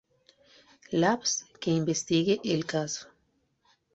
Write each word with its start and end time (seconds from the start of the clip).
Labs 0.91 1.45
que 1.59 1.69
investigue 1.69 2.41
el 2.43 2.65
caso. 2.65 3.07